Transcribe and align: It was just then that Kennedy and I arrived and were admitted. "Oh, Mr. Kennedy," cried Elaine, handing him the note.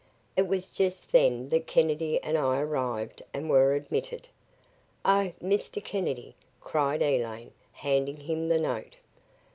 It 0.35 0.47
was 0.47 0.73
just 0.73 1.11
then 1.11 1.49
that 1.49 1.67
Kennedy 1.67 2.19
and 2.23 2.35
I 2.35 2.59
arrived 2.59 3.21
and 3.35 3.47
were 3.51 3.75
admitted. 3.75 4.27
"Oh, 5.05 5.31
Mr. 5.39 5.83
Kennedy," 5.83 6.33
cried 6.59 7.03
Elaine, 7.03 7.51
handing 7.73 8.17
him 8.17 8.47
the 8.49 8.59
note. 8.59 8.95